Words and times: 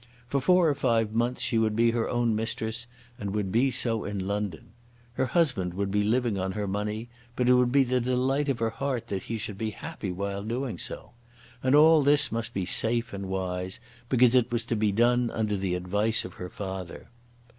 For 0.27 0.41
four 0.41 0.67
or 0.67 0.73
five 0.73 1.13
months 1.13 1.43
she 1.43 1.59
would 1.59 1.75
be 1.75 1.91
her 1.91 2.09
own 2.09 2.35
mistress, 2.35 2.87
and 3.19 3.35
would 3.35 3.51
be 3.51 3.69
so 3.69 4.03
in 4.03 4.17
London. 4.25 4.71
Her 5.13 5.27
husband 5.27 5.75
would 5.75 5.91
be 5.91 6.03
living 6.03 6.39
on 6.39 6.53
her 6.53 6.67
money, 6.67 7.09
but 7.35 7.47
it 7.47 7.53
would 7.53 7.71
be 7.71 7.83
the 7.83 8.01
delight 8.01 8.49
of 8.49 8.57
her 8.57 8.71
heart 8.71 9.09
that 9.09 9.21
he 9.21 9.37
should 9.37 9.59
be 9.59 9.69
happy 9.69 10.11
while 10.11 10.41
doing 10.43 10.79
so. 10.79 11.11
And 11.61 11.75
all 11.75 12.01
this 12.01 12.31
must 12.31 12.51
be 12.51 12.65
safe 12.65 13.13
and 13.13 13.27
wise, 13.29 13.79
because 14.09 14.33
it 14.33 14.51
was 14.51 14.65
to 14.65 14.75
be 14.75 14.91
done 14.91 15.29
under 15.29 15.55
the 15.55 15.75
advice 15.75 16.25
of 16.25 16.33
her 16.41 16.49
father. 16.49 17.09